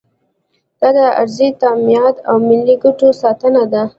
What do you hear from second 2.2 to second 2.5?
او